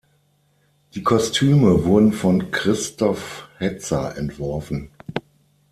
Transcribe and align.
Die 0.95 1.03
Kostüme 1.03 1.83
wurden 1.85 2.11
von 2.11 2.49
Christof 2.49 3.47
Hetzer 3.59 4.17
entworfen. 4.17 4.89